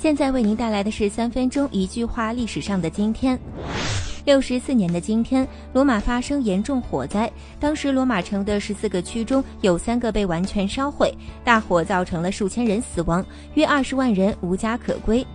[0.00, 3.36] 现在为您带来的是三分钟一句话历史上的今天。
[4.24, 7.28] 六十四年的今天，罗马发生严重火灾，
[7.58, 15.26] 当时罗马城的十四个区中有三个被完全烧毁，大火造成了数千人死亡，约二十万人无家可归。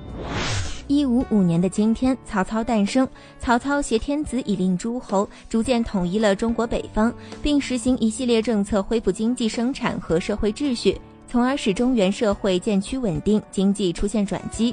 [0.87, 3.05] 一五五年的今天，曹操诞生。
[3.39, 10.97] 曹操挟天子以令诸侯，逐渐统一了中国北方，并实行一系列政策，恢复经济生产和社会秩序，
[11.33, 14.71] 从而使中原社会渐趋稳定，经济出现转机。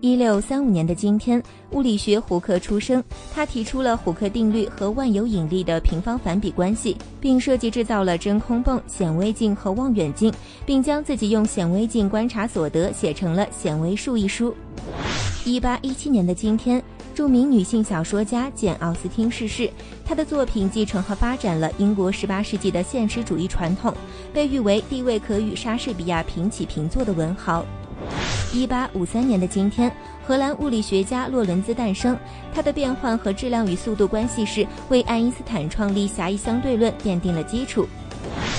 [0.00, 1.40] 一六三五年的今天，
[1.70, 3.00] 物理学胡克出生。
[3.32, 10.34] 他提出了胡克定律和万有引力的平方反比关系，并设计制造了真空泵、显微镜和望远镜，
[10.66, 14.52] 并将自己用显微镜观察所得写成了《显微术》一书。
[15.44, 16.82] 一八一七年的今天，
[17.16, 19.70] 著名女性小说家简·奥斯汀逝世。
[20.04, 23.90] 她的作品继承和发展了英国十八世纪的现实主义传统，
[24.34, 27.64] 被誉为地位可与莎士比亚平起平坐的文豪。
[28.52, 29.90] 一八五三年的今天，
[30.26, 32.14] 荷兰物理学家洛伦兹诞生。
[32.54, 37.88] 他的变换和质量与速度关系式为爱因斯坦创立狭义相对论奠定了基础。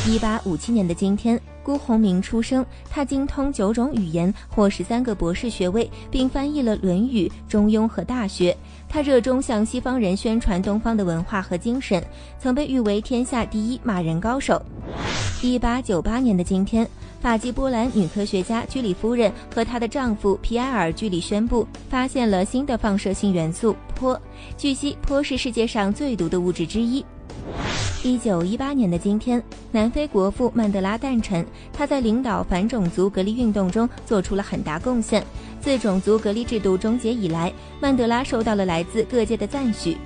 [0.08, 2.66] 一八五七年的今天，辜鸿铭出生。
[2.90, 8.54] 他精通九种语言，获十三个博士学位，并翻译了《论语》《中庸》和《大学》。
[8.88, 12.02] 他热衷向西方人宣传东方的文化和精神，
[12.40, 14.62] 曾被誉为天下第一骂人高手。
[15.42, 16.88] 一八九八年的今天。
[17.20, 24.18] 法籍波兰女科学家居里夫人和她的丈夫皮埃尔·居里宣布发现了新的放射性元素钋。
[24.56, 27.04] 据悉，钋是世界上最毒的物质之一。
[28.08, 31.46] 一九一八年的今天，南非国父曼德拉诞辰。
[31.74, 35.22] 他在领导反种族隔离运动中做出了很大贡献。
[35.60, 39.98] 自种族隔离制度终结以来，曼德拉受到了来自各界的赞许。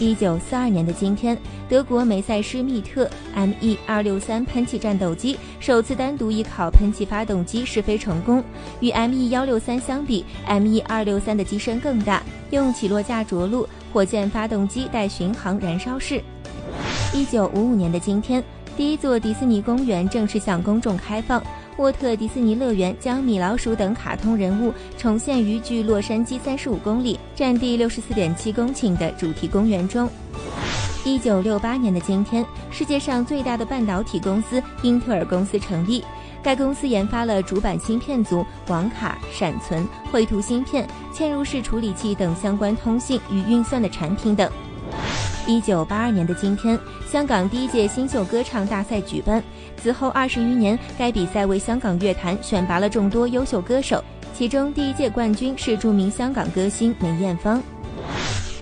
[0.00, 8.42] 一九四二年的今天，德国梅赛施密特 Me 二六三喷气战斗机首次单独依靠喷气发动机试飞成功。
[8.80, 16.20] 与 Me 幺六三相比，Me 二六三的机身更大，用起落架着陆，火箭发动机带巡航燃烧室。
[17.14, 18.42] 一九五五年的今天，
[18.74, 21.42] 第一座迪士尼公园正式向公众开放。
[21.76, 30.08] 沃特迪士尼乐园将米老鼠等卡通人物重现于距洛杉矶三十五公里、占地六十四点七公顷的主题公园中。
[31.04, 36.02] 一九六八年的今天，世界上最大的半导体公司英特尔公司成立。
[36.42, 44.50] 该公司研发了主板芯片组、网卡、闪存、绘图芯片、嵌入式处理器等相关通信与运算的产品等。
[45.46, 49.42] 一九八二年的今天，香港第一届新秀歌唱大赛举办。
[49.76, 54.02] 此后二十余年，该比赛为香港乐坛选拔了众多优秀歌手，
[54.32, 57.60] 其中第一届冠军是著名香港歌星梅艳芳。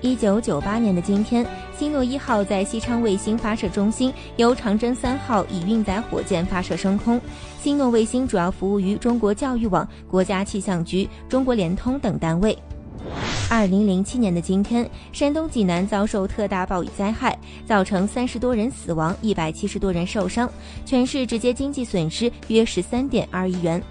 [0.00, 1.46] 一九九八年的今天，
[1.78, 7.20] 星诺一号在西昌卫星发射中心由长征三号乙运载火箭发射升空。
[7.60, 12.56] 星诺卫星主要服务于中国教育网、国家气象局、中国联通等单位。
[13.50, 20.48] 二零零七年的今天，山东济南遭受特大暴雨灾害，造成三十多人死亡，一百七十多人受伤，
[20.86, 23.82] 全市直接经济损失约十三点二亿元。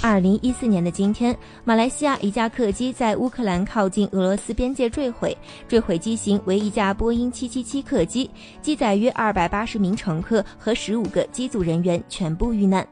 [0.00, 8.30] 二零一四年的今天，马来西亚一架客机在乌克兰靠近俄罗斯边界坠毁，坠毁机型为一架波音七七七客机，
[8.62, 12.86] 机载约二百八十名乘客和十五个机组人员全部遇难。